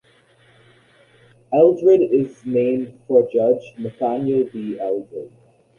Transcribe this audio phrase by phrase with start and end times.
[1.53, 4.79] Eldred is named for Judge Nathaniel B.
[4.79, 5.31] Eldred.